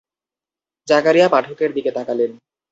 জাকারিয়া 0.87 1.27
পাঠকের 1.29 1.69
দিকে 1.73 1.91
তাকালেন। 1.91 2.31